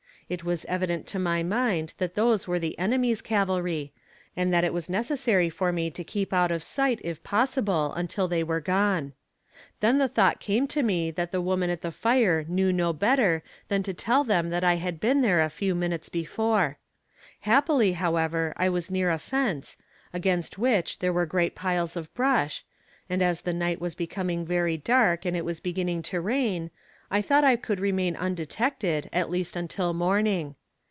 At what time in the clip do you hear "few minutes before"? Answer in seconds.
15.49-16.77